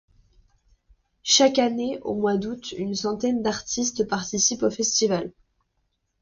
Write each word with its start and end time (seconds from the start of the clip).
Chaque 1.21 1.59
année, 1.59 1.99
au 2.01 2.15
mois 2.15 2.35
d'août, 2.35 2.71
une 2.75 2.95
centaine 2.95 3.43
d'artistes 3.43 4.07
participe 4.07 4.63
au 4.63 4.71
festival. 4.71 5.31